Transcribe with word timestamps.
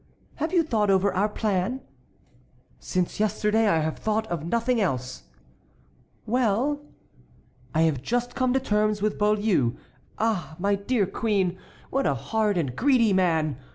"Have 0.37 0.51
you 0.51 0.63
thought 0.63 0.89
over 0.89 1.13
our 1.13 1.29
plan?" 1.29 1.79
"Since 2.79 3.19
yesterday 3.19 3.67
I 3.67 3.81
have 3.81 3.97
thought 3.99 4.25
of 4.31 4.43
nothing 4.43 4.81
else." 4.81 5.25
"Well?" 6.25 6.81
"I 7.75 7.81
have 7.83 8.01
just 8.01 8.33
come 8.33 8.51
to 8.53 8.59
terms 8.59 9.03
with 9.03 9.19
Beaulieu. 9.19 9.73
Ah! 10.17 10.55
my 10.57 10.73
dear 10.73 11.05
queen, 11.05 11.59
what 11.91 12.07
a 12.07 12.15
hard 12.15 12.57
and 12.57 12.75
greedy 12.75 13.13
man! 13.13 13.57